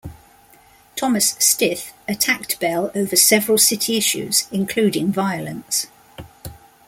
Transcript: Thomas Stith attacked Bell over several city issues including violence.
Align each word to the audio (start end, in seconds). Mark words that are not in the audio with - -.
Thomas 0.95 1.35
Stith 1.37 1.93
attacked 2.07 2.59
Bell 2.59 2.89
over 2.95 3.15
several 3.15 3.59
city 3.59 3.97
issues 3.97 4.47
including 4.51 5.11
violence. 5.11 5.85